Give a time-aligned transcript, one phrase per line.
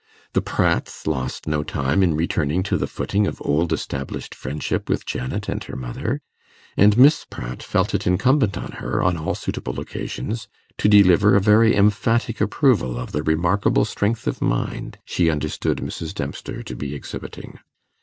[0.33, 5.05] The Pratts lost no time in returning to the footing of old established friendship with
[5.05, 6.21] Janet and her mother;
[6.75, 10.47] and Miss Pratt felt it incumbent on her, on all suitable occasions,
[10.79, 16.15] to deliver a very emphatic approval of the remarkable strength of mind she understood Mrs.
[16.15, 17.59] Dempster to be exhibiting.